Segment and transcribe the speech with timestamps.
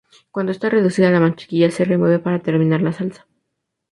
[0.31, 3.27] Cuando está reducida, la mantequilla se remueve para terminar la salsa.